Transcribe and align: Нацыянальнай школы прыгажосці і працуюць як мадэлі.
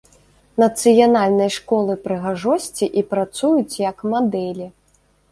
Нацыянальнай 0.61 1.49
школы 1.57 1.95
прыгажосці 2.05 2.85
і 3.01 3.03
працуюць 3.11 3.79
як 3.83 3.97
мадэлі. 4.15 4.67